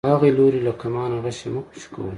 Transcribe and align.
هغې 0.13 0.29
لورې 0.37 0.59
له 0.67 0.73
کمانه 0.81 1.17
غشی 1.23 1.47
مه 1.53 1.61
خوشی 1.65 1.87
کوئ. 1.93 2.09